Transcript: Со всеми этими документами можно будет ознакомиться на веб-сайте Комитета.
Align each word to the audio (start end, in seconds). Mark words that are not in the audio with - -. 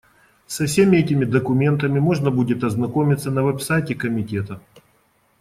Со 0.47 0.65
всеми 0.65 0.97
этими 0.97 1.25
документами 1.25 1.99
можно 1.99 2.31
будет 2.31 2.63
ознакомиться 2.63 3.29
на 3.29 3.43
веб-сайте 3.43 3.93
Комитета. 3.93 4.59